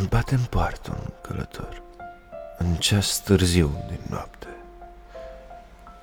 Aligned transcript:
Îmi 0.00 0.08
bate 0.08 0.34
în 0.34 0.44
poartă 0.50 0.96
un 1.00 1.12
călător 1.20 1.82
În 2.58 2.74
ceas 2.74 3.22
târziu 3.22 3.84
din 3.88 4.00
noapte. 4.08 4.46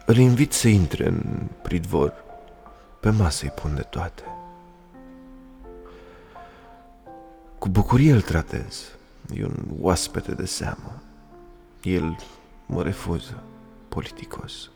Îl 0.06 0.16
invit 0.16 0.54
să 0.54 0.68
intre 0.68 1.08
în 1.08 1.48
pridvor 1.62 2.14
Pe 3.00 3.10
masă 3.10 3.46
îi 3.46 3.52
pun 3.52 3.76
de 3.76 3.82
toate. 3.82 4.24
Cu 7.58 7.70
bucurie 7.70 8.12
îl 8.14 8.22
tratez 8.22 8.86
E 9.34 9.44
un 9.46 9.64
oaspete 9.80 10.32
de 10.32 10.46
seamă. 10.46 11.02
El 11.82 12.18
mă 12.66 12.84
refuză 12.84 13.44
politicos 13.90 14.70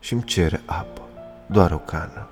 și 0.00 0.12
îmi 0.12 0.24
cere 0.24 0.62
apă, 0.66 1.02
doar 1.46 1.72
o 1.72 1.78
cană. 1.78 2.28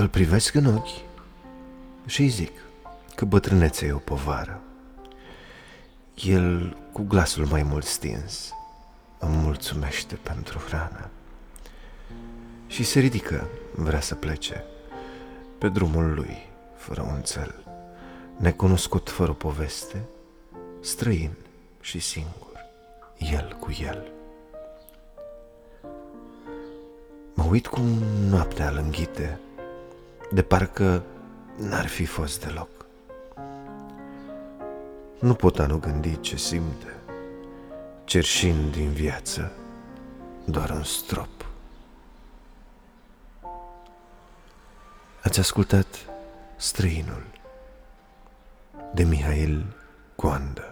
Îl 0.00 0.08
privesc 0.08 0.54
în 0.54 0.66
ochi 0.66 1.04
și 2.06 2.20
îi 2.20 2.28
zic 2.28 2.52
că 3.14 3.24
bătrânețea 3.24 3.88
e 3.88 3.92
o 3.92 3.98
povară. 3.98 4.60
El, 6.14 6.76
cu 6.92 7.02
glasul 7.02 7.46
mai 7.46 7.62
mult 7.62 7.84
stins, 7.84 8.52
îmi 9.18 9.36
mulțumește 9.36 10.14
pentru 10.14 10.58
hrană. 10.58 11.10
Și 12.66 12.84
se 12.84 13.00
ridică, 13.00 13.48
vrea 13.74 14.00
să 14.00 14.14
plece, 14.14 14.64
pe 15.58 15.68
drumul 15.68 16.14
lui, 16.14 16.46
fără 16.76 17.02
un 17.02 17.20
cel, 17.20 17.64
necunoscut 18.36 19.10
fără 19.10 19.32
poveste, 19.32 20.04
străin 20.80 21.32
și 21.80 21.98
singur, 21.98 22.66
el 23.18 23.56
cu 23.60 23.70
el. 23.80 24.12
Mă 27.34 27.44
uit 27.50 27.66
cum 27.66 27.84
noaptea 28.28 28.68
îl 28.68 28.76
înghite, 28.76 29.38
de 30.30 30.42
parcă 30.42 31.02
n-ar 31.56 31.86
fi 31.86 32.04
fost 32.04 32.44
deloc. 32.44 32.68
Nu 35.18 35.34
pot 35.34 35.58
a 35.58 35.66
nu 35.66 35.78
gândi 35.78 36.20
ce 36.20 36.36
simte, 36.36 36.96
cerșind 38.04 38.72
din 38.72 38.92
viață 38.92 39.52
doar 40.44 40.70
un 40.70 40.82
strop. 40.82 41.46
Ați 45.22 45.38
ascultat 45.38 45.86
Străinul 46.56 47.26
de 48.94 49.02
Mihail 49.02 49.64
Coandă 50.16 50.67